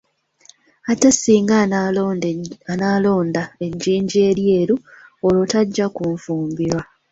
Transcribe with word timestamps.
Ate 0.91 1.09
singa 1.11 1.55
anaalonda 2.75 3.43
ejjinja 3.65 4.19
eryeru 4.31 4.75
olwo 5.25 5.43
tajja 5.51 5.85
kunfumbirwa. 5.95 6.81